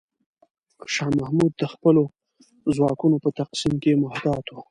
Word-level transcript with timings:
شاه 0.93 1.11
محمود 1.19 1.51
د 1.57 1.63
خپلو 1.73 2.03
ځواکونو 2.75 3.15
په 3.23 3.29
تقسیم 3.39 3.73
کې 3.83 3.91
محتاط 4.03 4.45
و. 4.49 4.55